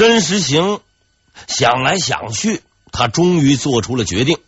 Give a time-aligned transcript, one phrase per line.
[0.00, 0.80] 申时行
[1.46, 4.38] 想来想去，他终于做出了决定，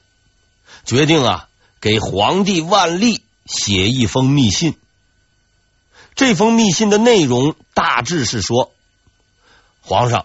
[0.86, 4.78] 决定啊，给皇帝万历写一封密信。
[6.15, 8.73] 这封密信的内容大致是说：
[9.82, 10.25] 皇上，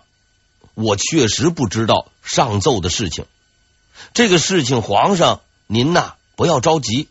[0.75, 3.25] 我确实不知道上奏的事情，
[4.13, 7.09] 这个事情，皇上您呐不要着急，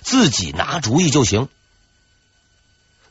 [0.00, 1.50] 自己拿主意就行。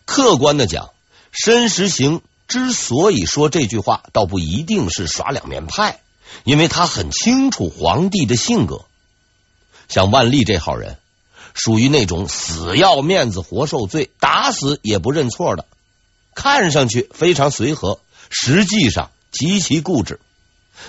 [0.05, 0.89] 客观的讲，
[1.31, 6.01] 申时行之所以说这句话，倒不一定是耍两面派，
[6.43, 8.85] 因为他很清楚皇帝的性格，
[9.87, 10.97] 像万历这号人。
[11.55, 15.65] 属于那种死要面子活受罪，打死也不认错的，
[16.33, 17.99] 看上去非常随和，
[18.29, 20.19] 实际上极其固执。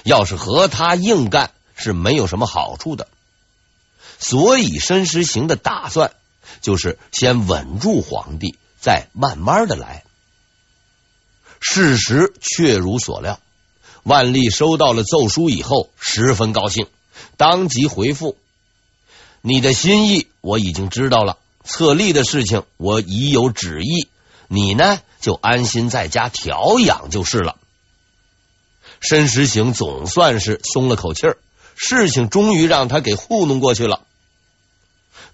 [0.05, 3.09] 要是和他硬干，是没有什么好处的。
[4.19, 6.13] 所以申时行的打算
[6.61, 10.05] 就是先稳住皇帝，再慢慢的来。
[11.61, 13.39] 事实确如所料，
[14.03, 16.87] 万历收到了奏书以后，十分高兴，
[17.37, 18.37] 当即回复。
[19.43, 24.09] 你的心意我已经知道了，册立的事情我已有旨意，
[24.49, 27.57] 你呢就安心在家调养就是了。
[29.01, 31.39] 申时行总算是松了口气儿，
[31.77, 34.01] 事情终于让他给糊弄过去了。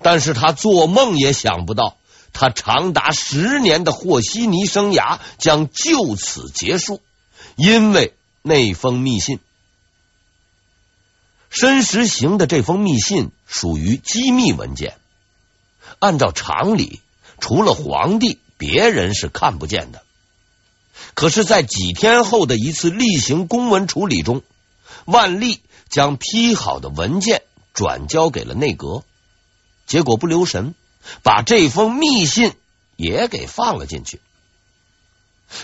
[0.03, 1.97] 但是他做梦也想不到，
[2.39, 7.01] 他长达十年的和稀泥生涯将就此结束，
[7.57, 9.41] 因为那封密信。
[11.49, 14.99] 申时行的这封密信属于机密文件，
[15.99, 17.01] 按照常理，
[17.41, 20.03] 除了皇帝，别人是看不见的。
[21.15, 24.43] 可是，在几天后的一次例行公文处理中，
[25.07, 29.05] 万历将批好的文件转交给了内阁，
[29.87, 30.75] 结果不留神，
[31.23, 32.53] 把这封密信
[32.97, 34.21] 也给放了进去。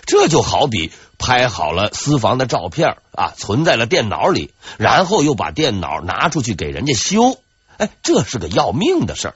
[0.06, 7.40] 这就好比拍好了私房的照片啊，存在了电脑里，然后又把电脑拿出去给人家修，
[7.78, 9.34] 哎，这是个要命的事儿。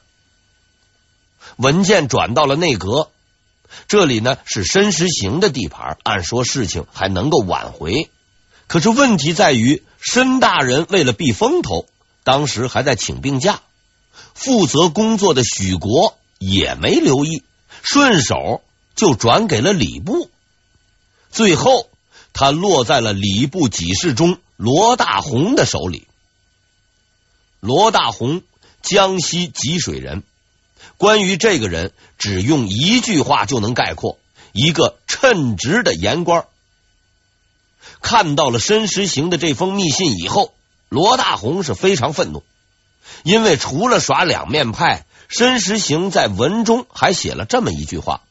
[1.56, 3.10] 文件转到了内阁，
[3.88, 8.08] 这里呢是申时行的地盘，按说事情还能够挽回。
[8.68, 11.86] 可是问题在于，申大人为了避风头，
[12.22, 13.62] 当时还在请病假，
[14.34, 17.42] 负责工作的许国也没留意，
[17.82, 18.62] 顺手
[18.94, 20.30] 就转给了礼部。
[21.30, 21.88] 最后，
[22.32, 26.06] 他落在了礼部给事中罗大红的手里。
[27.60, 28.42] 罗大红，
[28.82, 30.22] 江西吉水人。
[30.98, 34.18] 关于这个人，只用一句话就能概括：
[34.52, 36.46] 一个称职的言官。
[38.00, 40.54] 看到了申时行的这封密信以后，
[40.88, 42.42] 罗大红是非常愤怒，
[43.22, 48.22] 因为除了耍两面派，申时行在文中还写了这么一句话。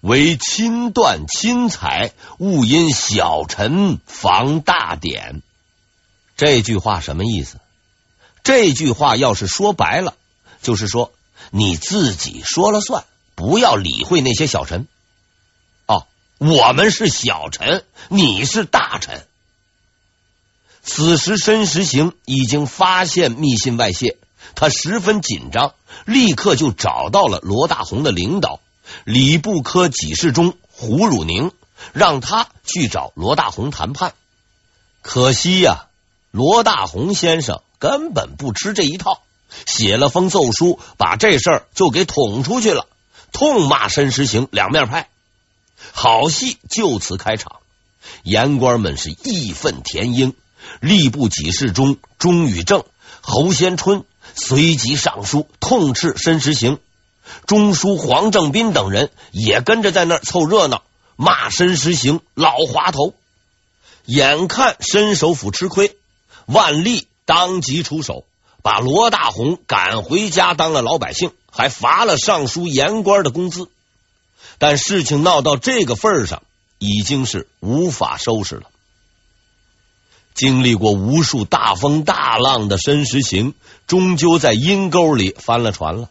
[0.00, 5.42] 为亲断亲财，勿因小臣防大典。
[6.36, 7.58] 这句话什么意思？
[8.42, 10.14] 这句话要是说白了，
[10.62, 11.12] 就是说
[11.50, 13.04] 你自己说了算，
[13.34, 14.88] 不要理会那些小臣。
[15.84, 16.06] 哦，
[16.38, 19.26] 我们是小臣，你是大臣。
[20.82, 24.16] 此时申时行已经发现密信外泄，
[24.54, 25.74] 他十分紧张，
[26.04, 28.60] 立刻就找到了罗大红的领导。
[29.04, 31.52] 礼部科给事中胡汝宁，
[31.92, 34.14] 让他去找罗大红谈判。
[35.00, 35.86] 可惜呀、
[36.32, 39.22] 罗大红先生根本不吃这一套，
[39.66, 42.86] 写了封奏书，把这事儿就给捅出去了，
[43.32, 45.08] 痛骂申时行两面派。
[45.92, 47.60] 好戏就此开场，
[48.24, 50.34] 言官们是义愤填膺。
[50.80, 52.84] 吏部给事中钟与正、
[53.20, 54.04] 侯先春
[54.34, 56.78] 随即上书痛斥申时行。
[57.46, 60.82] 中书黄正斌等人也跟着在那儿凑热闹，
[61.16, 63.14] 骂申时行老滑头。
[64.04, 65.96] 眼看申首府吃亏，
[66.46, 68.24] 万历当即出手，
[68.62, 73.68] 把罗大鸿赶回家当了老百姓，还罚了尚书言官的工资。
[74.58, 76.42] 但事情闹到这个份上，
[76.78, 78.64] 已经是无法收拾了。
[80.34, 83.54] 经历过无数大风大浪的申时行，
[83.86, 86.08] 终究在阴沟里翻了船了。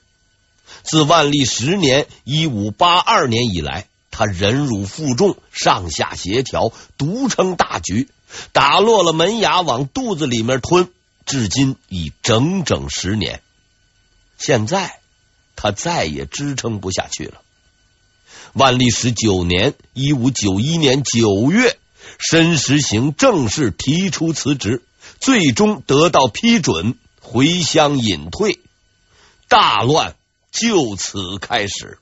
[0.83, 8.07] 自万历十年（一五八二年）以来，他忍辱负重，上下协调，独撑大局，
[8.51, 10.89] 打落了门牙往肚子里面吞，
[11.25, 13.42] 至今已整整十年。
[14.38, 15.00] 现在
[15.56, 17.42] 他再也支撑不下去了。
[18.54, 21.78] 万历十九年（一五九一年）九月，
[22.17, 24.81] 申时行正式提出辞职，
[25.19, 28.59] 最终得到批准，回乡隐退。
[29.47, 30.15] 大乱。
[30.51, 32.00] 就此开始。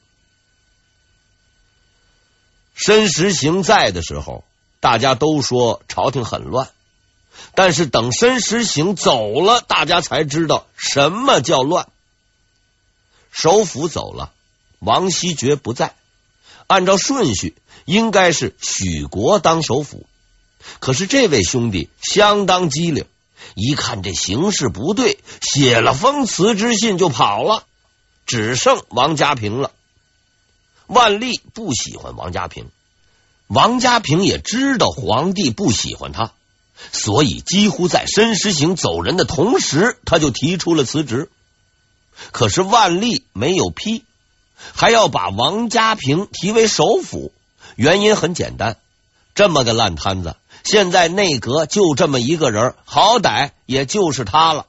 [2.74, 4.46] 申时行在的时候，
[4.80, 6.70] 大家都说朝廷很乱，
[7.56, 11.90] 但是等申时行走了，大家才知道什么叫乱。
[13.32, 14.32] 首辅走了，
[14.80, 15.94] 王希爵不在，
[16.68, 17.56] 按照顺序
[17.86, 20.06] 应该是许国当首辅，
[20.80, 23.06] 可是这位兄弟相当机灵，
[23.56, 27.64] 一看这形势不对，写了封辞职信就跑了，
[28.26, 29.72] 只剩王家平了。
[30.88, 32.70] 万历不喜欢王家平。
[33.48, 36.34] 王家平也知道皇帝不喜欢他，
[36.92, 41.30] 所以几乎在申时行走人的同时，他就提出了辞职。
[42.32, 44.04] 可是万历没有批，
[44.74, 47.32] 还要把王家平提为首辅。
[47.76, 48.78] 原因很简单，
[49.36, 54.66] 这么个烂摊子，现在内阁就这么一个人，好歹也就是他了。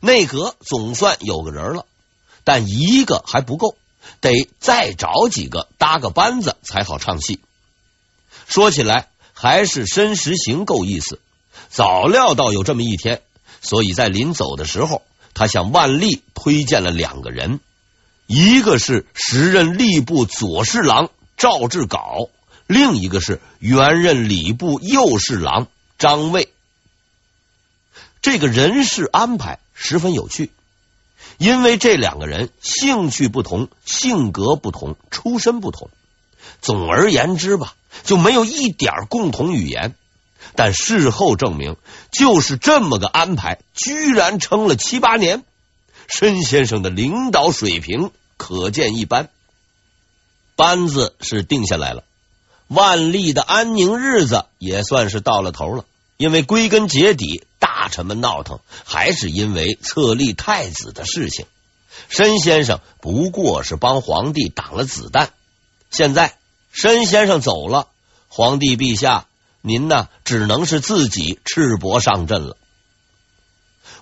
[0.00, 1.86] 内阁总算有个人了，
[2.44, 3.76] 但一个还不够。
[4.20, 7.40] 得再找几个搭个班子才好唱戏。
[8.48, 11.20] 说起来，还是申时行够意思，
[11.68, 13.22] 早料到有这么一天，
[13.60, 15.02] 所以在临走的时候，
[15.34, 17.60] 他向万历推荐了两个人，
[18.34, 22.30] 一个是时任吏部左侍郎赵志杲，
[22.66, 25.68] 另一个是原任礼部右侍郎
[25.98, 26.48] 张卫。
[28.22, 30.50] 这个人事安排十分有趣。
[31.36, 35.90] 因为这两个人兴趣不同，性格不同，出身不同，
[36.62, 39.94] 总而言之吧，就没有一点共同语言。
[40.54, 41.76] 但事后证明，
[42.10, 45.44] 就是这么个安排，居然撑了七八年。
[46.08, 48.10] 申先生的领导水平
[48.42, 49.28] 可见一斑。
[50.56, 52.02] 班子是定下来了，
[52.66, 55.84] 万历的安宁日子也算是到了头了。
[56.16, 61.46] 因为归根结底，大臣们闹腾，还是因为册立太子的事情。
[62.08, 65.32] 申先生不过是帮皇帝挡了子弹。
[65.90, 66.36] 现在
[66.72, 67.86] 申先生走了，
[68.28, 69.26] 皇帝陛下，
[69.60, 72.56] 您呢，只能是自己赤膊上阵了。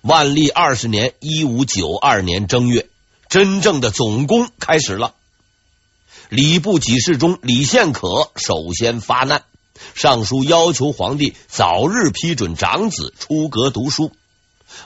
[0.02, 2.88] 万历二十年（一五九二年）正月，
[3.30, 5.14] 真正的总攻开始了。
[6.28, 9.44] 礼部给事中李宪可首先发难。
[9.94, 14.12] 上书要求皇帝早日批准长子出阁读书，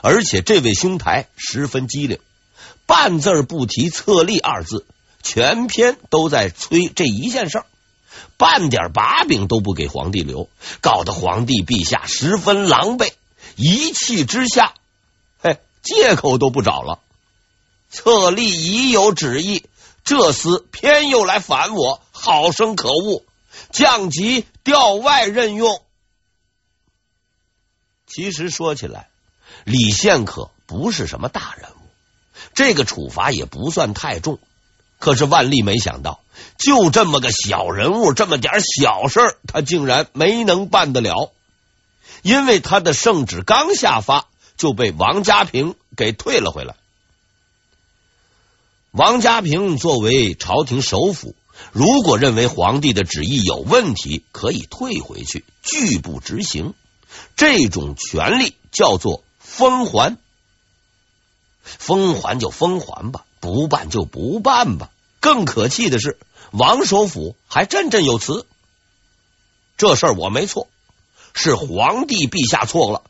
[0.01, 2.19] 而且这位兄台十分机灵，
[2.85, 4.85] 半字不提册立二字，
[5.23, 7.65] 全篇都在催这一件事儿，
[8.37, 10.49] 半点把柄都不给皇帝留，
[10.81, 13.11] 搞得皇帝陛下十分狼狈，
[13.55, 14.75] 一气之下，
[15.41, 16.99] 嘿，借口都不找了。
[17.95, 19.63] 册立已有旨意，
[20.03, 23.23] 这厮偏又来烦我，好生可恶。
[23.71, 25.81] 降级调外任用。
[28.05, 29.07] 其实说起来，
[29.63, 31.87] 李宪可不是什么大人物，
[32.53, 34.39] 这个处罚也不算太重。
[34.99, 36.19] 可是万历没想到，
[36.57, 41.31] 就这么个小人物，这么点小事，他竟然没能办得了。
[42.23, 44.27] 因为他的圣旨刚下发，
[44.57, 46.75] 就被王家平给退了回来。
[48.95, 51.35] 王家平作为朝廷首辅。
[51.73, 56.73] 如果认为皇帝的旨意有问题，可以退回去，拒不执行。
[57.35, 60.17] 这种权利叫做封还，
[61.61, 64.89] 封还就封还吧，不办就不办吧。
[65.19, 66.17] 更可气的是，
[66.51, 68.47] 王首辅还振振有词
[69.75, 70.69] ：“这事儿我没错，
[71.33, 73.01] 是皇帝陛下错了，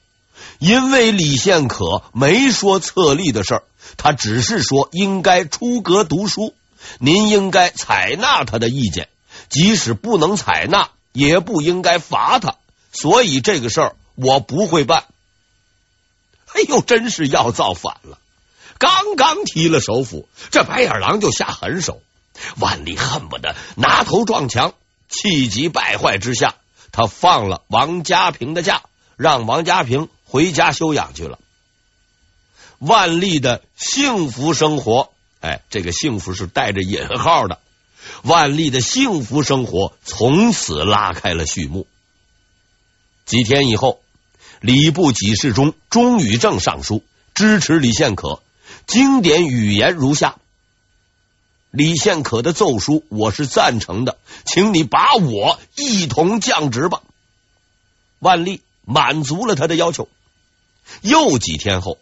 [0.60, 3.64] 因为李宪可没说册立的事儿，
[3.98, 6.54] 他只是说应该出阁读书。”
[7.00, 9.10] 您应该采纳他的意见，
[9.50, 12.58] 即使不能采纳，也不应该罚他。
[12.92, 15.06] 所以这个事儿我不会办。
[16.54, 18.20] 哎呦，真是要造反了！
[18.78, 22.02] 刚刚提了首辅，这白眼狼就下狠手。
[22.60, 24.76] 万历恨不得拿头撞墙，
[25.10, 26.54] 气急败坏之下，
[26.92, 28.84] 他放了王家平的假，
[29.18, 31.40] 让王家平回家休养去了。
[32.80, 35.12] 万历的幸福生活。
[35.40, 37.60] 哎，这个幸福是带着引号的。
[38.24, 41.88] 万历的幸福生活从此拉开了序幕。
[43.26, 44.02] 几天以后，
[44.60, 47.04] 礼部给事中钟宇正上书
[47.34, 48.42] 支持李宪可，
[48.88, 50.38] 经典语言如下：
[51.72, 57.02] 李宪可的奏书我是赞成的，请你把我一同降职吧。
[58.20, 60.08] 万历满足了他的要求。
[61.02, 61.98] 又几天后，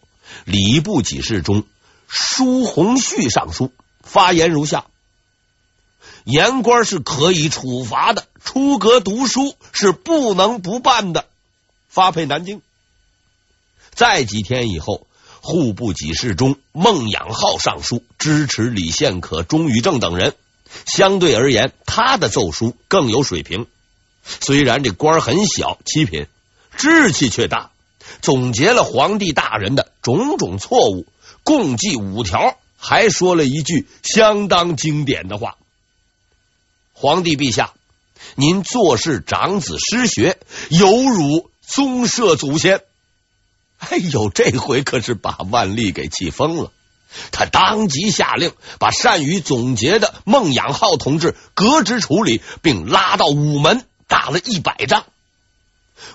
[0.46, 1.64] 礼部给事中。
[2.08, 3.72] 舒鸿旭上书
[4.04, 4.86] 发言如下：
[6.26, 11.26] 言官是可以处罚的，出阁读书是不能不办的。
[11.90, 12.62] 发配南京。
[13.96, 15.08] 再几天以后，
[15.42, 20.36] 户部给事中孟养浩上书支持李宪可、钟宇正等人。
[20.86, 23.66] 相对而言，他的奏书更有水平。
[24.24, 26.28] 虽然这官很小，七品，
[26.78, 27.72] 志气却大，
[28.22, 31.06] 总结了皇帝大人的种种错误，
[31.44, 35.58] 共计五条，还说了一句相当经典的话
[36.94, 37.74] ：“皇帝陛下，
[38.36, 40.38] 您做事长子失学，
[40.70, 42.82] 有辱宗社祖先。”
[43.80, 46.72] 哎呦，这回可是把万历给气疯了。
[47.32, 55.06] 他当即下令把善于总结的孟养浩同志革职处理，并拉到午门打了一百仗。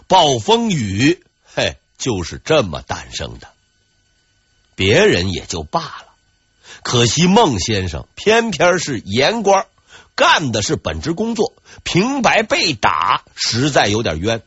[0.07, 1.23] 暴风雨，
[1.55, 3.49] 嘿，就是这么诞生的。
[4.75, 6.07] 别人也就罢了，
[6.83, 9.67] 可惜孟先生偏偏是言官，
[10.15, 14.43] 干的是本职工作，平白被打，实在有点冤。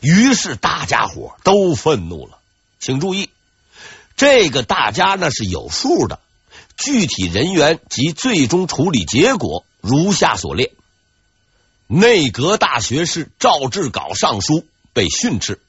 [0.00, 2.38] 于是大家伙都愤怒了。
[2.80, 3.30] 请注意。
[4.14, 6.20] 这个大家那是有数的，
[6.76, 10.74] 具体人员及最终处理结果如下所列：
[11.94, 15.60] 内阁大学士赵志杲尚书被训斥，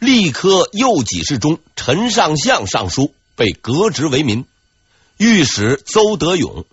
[0.00, 4.46] 吏科右给事中陈尚相尚书被革职为民，
[5.16, 6.64] 御史邹德勇、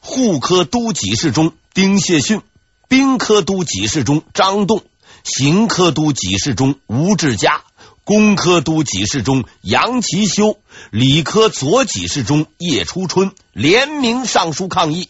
[0.00, 2.40] 户科都给事中丁谢逊、
[2.88, 4.82] 兵科都给事中张栋、
[5.22, 7.62] 刑科都给事中吴志嘉。
[8.04, 10.58] 工科都给事中杨其修、
[10.90, 15.08] 礼科左给事中叶初春联名上书抗议，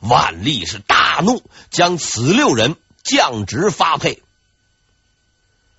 [0.00, 4.22] 万历是大怒，将此六人降职发配。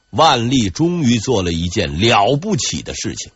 [0.09, 3.31] 万历终于做了一件了不起的事情。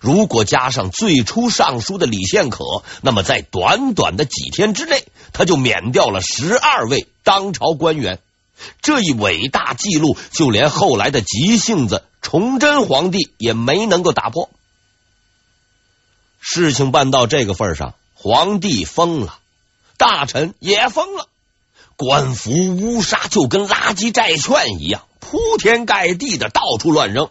[0.00, 2.64] 如果加上最初上书的李宪可，
[3.00, 8.20] 那么在短短的几天之内，他就免掉了十二位当朝官员。
[8.82, 14.50] 这一伟大记录，就连后来的急性子崇祯皇帝也没能够打破。
[16.40, 19.38] 事情办到这个份上，皇帝疯了，
[19.98, 21.28] 大臣也疯了，
[21.96, 27.28] 官府乌纱就跟垃圾债券一样，铺天盖地的到处乱扔。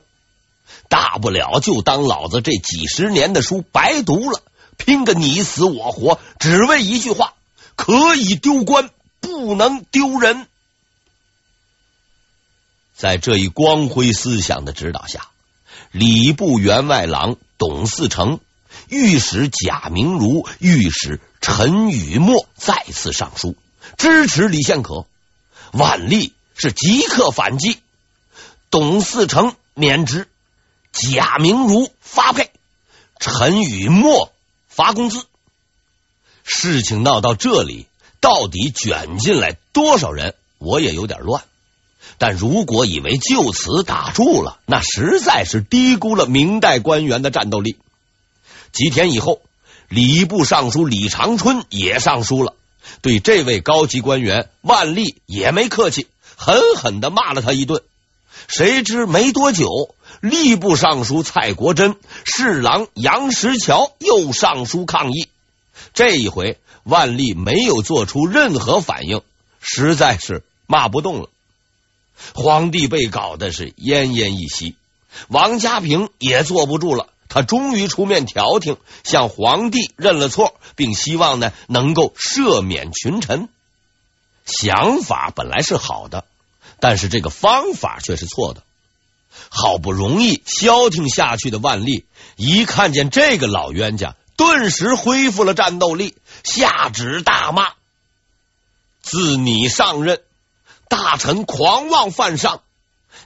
[0.90, 4.44] 大不了就当老子这几十年的书白读了，
[4.76, 7.34] 拼个你死我活，只为一句话：
[7.76, 8.90] 可以丢官，
[9.22, 10.48] 不能丢人。
[12.96, 15.30] 在这一光辉思想的指导下，
[15.92, 18.40] 礼部员外郎董嗣成、
[18.89, 23.56] 御史贾明儒、御史陈雨墨再次上书
[23.98, 25.06] 支持李宪可，
[25.74, 27.79] 万历是即刻反击，
[28.70, 30.27] 董嗣成免职，
[30.94, 32.51] 贾明儒发配，
[33.20, 34.32] 陈雨墨
[34.67, 35.25] 发工资。
[36.44, 37.88] 事情闹到这里，
[38.22, 41.44] 到底卷进来多少人，我也有点乱。
[42.17, 47.77] 但如果以为就此打住了，那实在是低估了明代官员的战斗力。
[48.77, 49.41] 几天以后，
[49.89, 52.53] 礼部尚书李长春也上书了，
[53.01, 56.05] 对这位高级官员万历也没客气，
[56.36, 57.81] 狠狠的骂了他一顿。
[58.48, 65.27] 谁知没多久，吏部尚书蔡国珍、侍郎杨石桥又上书抗议。
[65.96, 69.24] 这一回，万历没有做出任何反应，
[69.60, 71.29] 实在是骂不动了。
[72.36, 74.75] 皇帝被搞得是奄奄一息，
[75.29, 83.50] 王家平也坐不住了，他终于出面调停，向皇帝认了错，并希望呢能够赦免群臣。
[84.46, 86.25] 想法本来是好的，
[86.79, 88.63] 但是这个方法却是错的。
[89.50, 92.05] 好不容易消停下去的万历，
[92.38, 97.74] 一看见这个老冤家，顿时恢复了战斗力，下旨大骂
[99.01, 100.22] ：“自你上任。”
[100.89, 102.62] 大臣狂妄犯上，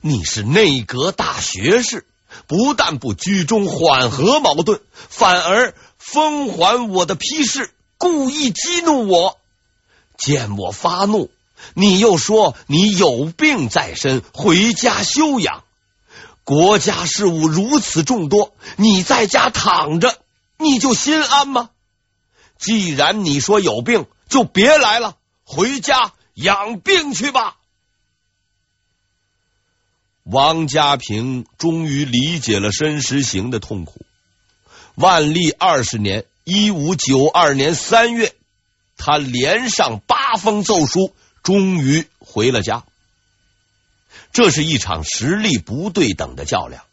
[0.02, 2.08] 你是内阁大学士，
[2.48, 9.38] 不但不居中缓和矛盾，反而封还我的批示，故意激怒我。
[10.18, 11.30] 见我发怒，
[11.74, 15.64] 你又说你有病在身，回家休养。
[16.44, 20.18] 国家事务如此众多，你在家躺着，
[20.58, 21.70] 你就心安吗？
[22.58, 26.14] 既然你说有病，就别来了，回家。
[26.34, 27.58] 养病去吧。
[30.32, 34.06] 王家平终于理解了申时行的痛苦。
[34.96, 38.34] 万历二十年（一五九二年）三月，
[38.96, 42.86] 他连上八封奏书，终于回了家。
[44.32, 46.86] 这是一场实力不对等的较量。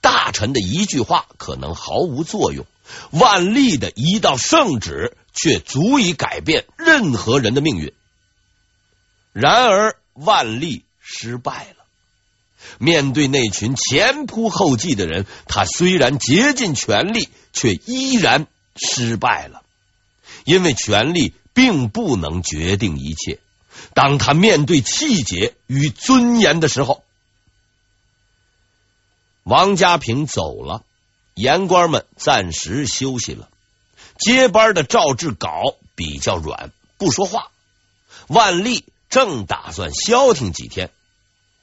[0.00, 2.66] 大臣的一句话可能毫无作用，
[3.12, 7.92] 万历的一道圣旨却足以改变任何人的命运。
[9.32, 11.75] 然而，万历失败了。
[12.78, 19.62] 面对那群前仆后继的人，他虽然竭尽全力，却依然失败了。
[20.44, 23.40] 因为权力并不能决定一切，
[23.94, 27.02] 当他面对气节与尊严的时候。
[29.42, 30.82] 王家平走了，
[31.34, 33.48] 言官们暂时休息了。
[34.18, 37.52] 接班的赵志杲比较软，不说话。
[38.26, 40.90] 万历正打算消停几天，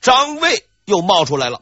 [0.02, 1.62] 张卫又冒出来了。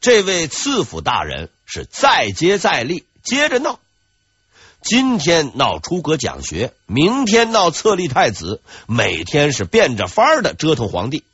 [0.00, 3.78] 这位赐府大人是再接再厉，接着闹。
[4.82, 11.24] 今天闹出阁讲学，明天闹册立太子，每天是变着法儿的折腾皇帝。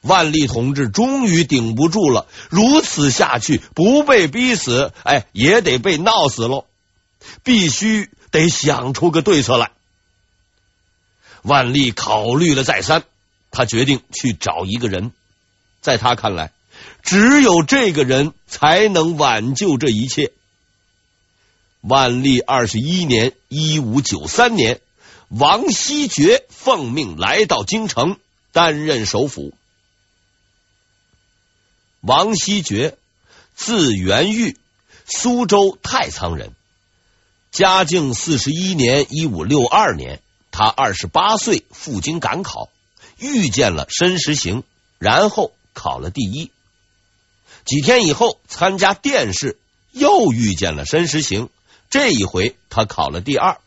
[0.00, 6.66] 万历同志终于顶不住了，如此下去，不被逼死，哎，也得被闹死喽！
[7.42, 9.70] 必须得想出个对策来。
[11.42, 13.04] 万历考虑了再三，
[13.50, 15.12] 他决定去找一个人，
[15.84, 16.50] 在他看来，
[17.02, 20.32] 只有这个人才能挽救这一切。
[21.82, 24.80] 万历二十一年（一五九三年），
[25.28, 28.16] 王希爵奉命来到京城
[28.50, 29.52] 担任首辅。
[32.00, 32.96] 王希爵，
[33.54, 34.56] 字元玉，
[35.04, 36.54] 苏州太仓人。
[37.50, 42.70] 嘉靖四十一年（一五六二年），他二十八岁赴京赶考，
[43.18, 44.62] 遇见了申时行，
[44.98, 46.50] 然后考了第一。
[47.66, 49.58] 几天以后，参加殿试，
[49.92, 51.50] 又遇见了申时行。
[51.90, 53.58] 这一回他考了第二。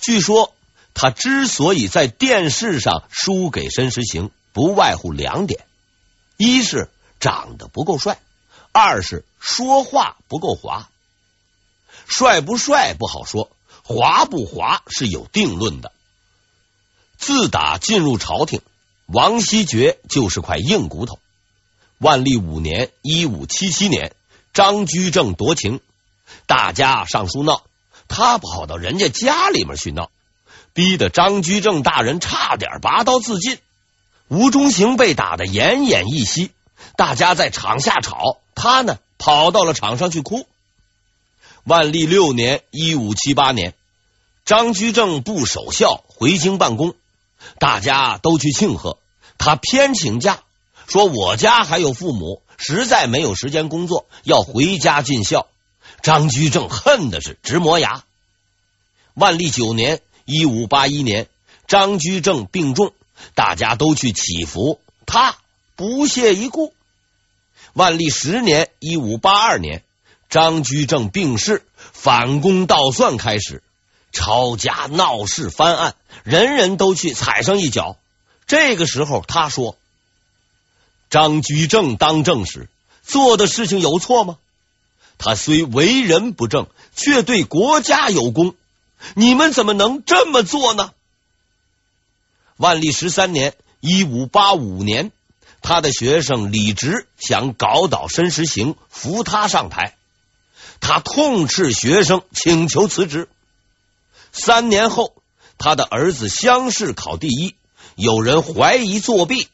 [0.00, 0.54] 据说
[0.94, 5.66] 他之所以在殿试上输给申时行，不外乎两点：
[6.36, 6.88] 一是
[7.20, 8.20] 长得不够帅，
[8.72, 10.88] 二是说话不够滑。
[12.06, 13.50] 帅不帅不好说，
[13.82, 15.92] 滑不滑是有定论的。
[17.18, 18.60] 自打进入朝廷，
[19.06, 21.18] 王希爵就是块硬骨头。
[21.98, 24.14] 万历五年（一五七七年），
[24.52, 25.80] 张居正夺情。
[26.46, 27.62] 大家上书闹，
[28.08, 30.10] 他跑到人家家里面去闹，
[30.74, 33.58] 逼得张居正大人差点拔刀自尽。
[34.28, 36.50] 吴中行被打得奄奄一息，
[36.96, 40.46] 大家在场下吵，他呢跑到了场上去哭。
[41.62, 43.74] 万历六年（一五七八年），
[44.44, 46.94] 张居正不守孝回京办公，
[47.58, 48.98] 大家都去庆贺，
[49.38, 50.42] 他偏请假，
[50.86, 55.46] 说我家还有父母，实在没有时间工作，要回家尽孝。
[56.02, 58.04] 张居正恨的是直磨牙。
[59.14, 61.28] 万历九年（一五八一年），
[61.66, 62.92] 张居正病重，
[63.34, 65.36] 大家都去祈福，他
[65.74, 66.74] 不屑一顾。
[67.72, 69.82] 万历十年（一五八二年），
[70.28, 73.62] 张居正病逝，反攻倒算开始，
[74.16, 77.98] 抄家闹事翻案，人人都去踩上一脚。
[78.46, 79.76] 这个时候，他说
[81.10, 82.70] ：“张居正当政时
[83.02, 84.38] 做的事情有错吗？”
[85.18, 88.54] 他虽为人不正，却对国家有功。
[89.14, 90.92] 你们怎么能这么做呢？
[92.56, 95.12] 万历十三年（一五八五年），
[95.60, 99.94] 他的学生李直想搞倒申时行，扶他上台。
[100.80, 103.28] 他痛斥学生，请求辞职。
[104.32, 105.14] 三年后，
[105.58, 107.54] 他的儿子乡试考第一，
[107.94, 109.48] 有人怀疑作弊，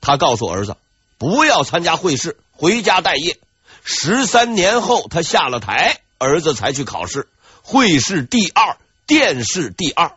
[0.00, 0.76] 他告诉儿子
[1.18, 3.38] 不要参加会试，回家待业。
[3.84, 7.28] 十三年后，他下了台，儿子才去考试，
[7.62, 10.16] 会试第二，殿试第二。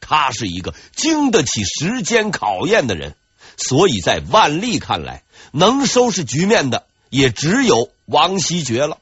[0.00, 3.14] 他是一个经得起时间考验的人，
[3.56, 5.22] 所以在万历看来，
[5.52, 8.98] 能收拾局面的也只有王希爵了。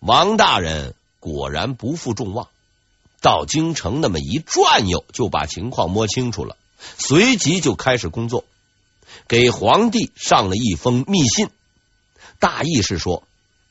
[0.00, 0.94] 王大人
[1.26, 2.46] 果然不负众望，
[3.20, 6.56] 到京城那么一转悠，就把情况摸清楚了，
[6.98, 8.44] 随即就开始工作。
[9.26, 11.48] 给皇帝上了一封密信，
[12.38, 13.24] 大意是说，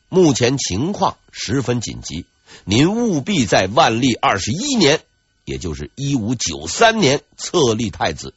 [0.09, 2.25] 目前情况十分紧急，
[2.65, 4.99] 您务必在万历二十一年，
[5.45, 8.33] 也就是一五九三年册立太子，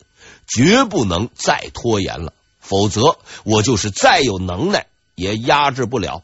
[0.46, 6.22] 绝不能再拖延了，否则我就是再有能耐也压制不了。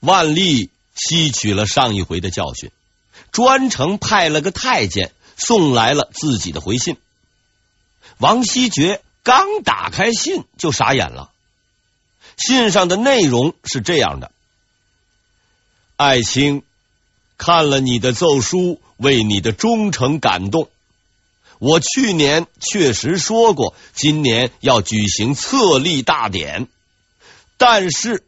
[0.00, 0.68] 万历
[1.08, 2.70] 吸取了上一回的教训，
[3.32, 6.96] 专程派了个太监送来了自己的回信，
[8.18, 9.02] 王希爵。
[9.22, 11.30] 刚打开信就傻眼了。
[12.38, 14.32] 信上的内容是这样的
[15.96, 16.62] ：“爱卿，
[17.36, 20.70] 看了你的奏书，为你的忠诚感动。
[21.58, 26.68] 我去年确实说过，今年要举行册立大典。
[27.58, 28.24] 但是，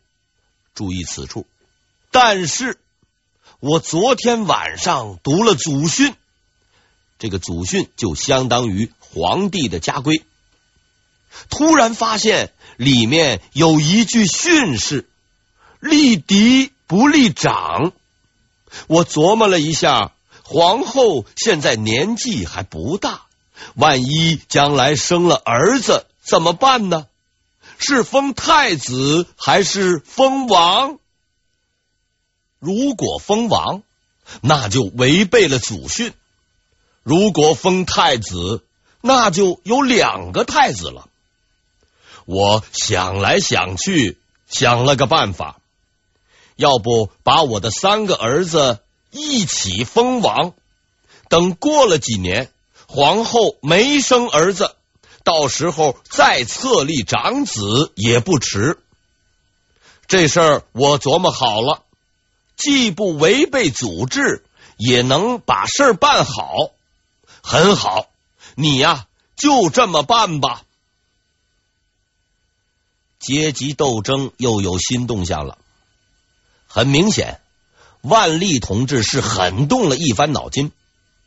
[0.74, 1.46] 注意此处，
[2.12, 2.78] 但是
[3.58, 6.14] 我昨天晚上读了祖训，
[7.18, 10.22] 这个祖训就相当于皇帝的家规。”
[11.48, 15.08] 突然发现里面有一句训示
[15.80, 17.92] ：“立嫡不立长。”
[18.86, 23.22] 我琢磨了一下，皇后现在年纪还不大，
[23.74, 27.06] 万一将来生了儿子怎么办呢？
[27.78, 30.98] 是封太子还是封王？
[32.62, 33.82] 如果封王，
[34.40, 36.12] 那就违背了祖训；
[37.02, 38.62] 如果封太子，
[39.00, 41.08] 那就有两个太子了。
[42.24, 45.58] 我想来想去，想了个办法，
[46.54, 48.78] 要不把我的三个儿子
[49.10, 50.54] 一起封王，
[51.28, 52.52] 等过了几年，
[52.86, 54.76] 皇后没生儿子，
[55.24, 58.78] 到时候再册立长子也不迟。
[60.06, 61.82] 这事儿我琢磨好了，
[62.62, 64.44] 既不违背祖制，
[64.76, 66.70] 也能把事儿办好，
[67.42, 68.06] 很好。
[68.54, 70.62] 你呀，就这么办吧。
[73.18, 75.58] 阶级斗争又有新动向了。
[76.68, 77.40] 很明显，
[78.00, 80.70] 万历同志是很动了一番脑筋，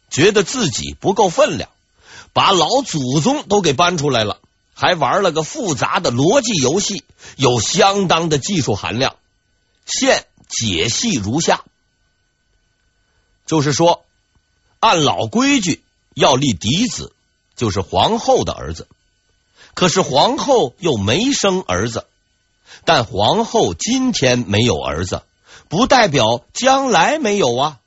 [0.09, 1.69] 觉得自己不够分量，
[2.31, 4.39] 把老祖宗都给搬出来了，
[4.73, 7.03] 还玩了个复杂的逻辑游戏，
[7.35, 9.17] 有相当的技术含量。
[9.85, 11.63] 现解析如下：
[13.45, 14.05] 就是说，
[14.79, 17.13] 按老规矩要立嫡子，
[17.55, 18.87] 就是皇后的儿子。
[19.73, 22.07] 可是皇后又没生儿子，
[22.85, 25.23] 但皇后今天没有儿子，
[25.69, 27.79] 不代表将来没有啊。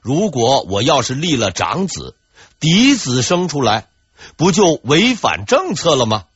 [0.00, 2.14] 如果我要是立了长子，
[2.60, 3.88] 嫡子生出来，
[4.36, 6.26] 不就违反政策了吗？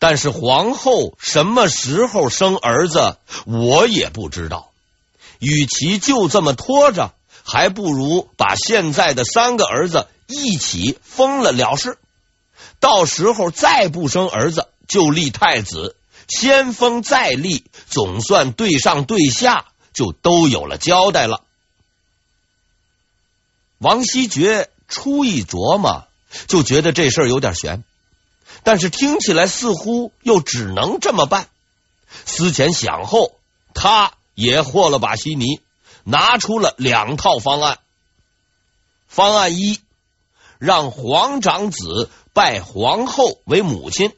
[0.00, 4.72] 但是皇后什么时候生儿子，我也不知道。
[5.38, 11.98] 与其就这么拖着，还不如把现在的三个儿子一起封了了事。
[12.78, 15.96] 到时候再不生儿子，就立太子，
[16.28, 21.42] 先封再立，总算对上对下，就都有了交代了。
[23.76, 26.06] 王希爵初一琢磨，
[26.46, 27.84] 就觉得这事儿有点悬，
[28.62, 31.48] 但是听起来似乎又只能这么办。
[32.26, 33.32] 思前想后，
[33.74, 35.60] 他也和了把稀泥，
[36.04, 37.78] 拿出了两套方案。
[39.06, 39.80] 方案一，
[40.58, 42.10] 让皇长子。
[42.32, 44.12] 拜皇后为母亲，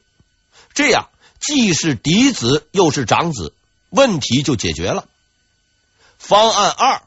[0.74, 1.09] 这样
[1.40, 3.55] 既是嫡子又是长子，
[3.88, 5.09] 问题就解决了。
[6.18, 7.02] 方案二，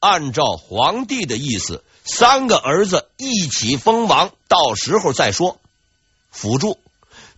[0.00, 5.59] 按照皇帝的意思，三个儿子一起封王，到时候再说。
[6.30, 6.78] 辅助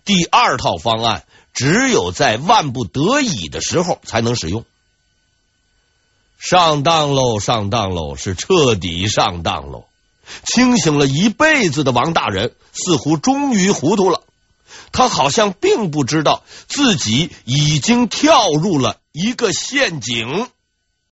[0.05, 4.65] 第二套方案，只有在万不得已的时候才能使用。
[6.39, 9.85] 上当喽，上当喽，是彻底上当喽。
[10.45, 14.23] 清醒了一辈子的王大人似乎终于糊涂了，
[14.93, 20.49] 他好像并不知道自己已经跳入了一个陷阱。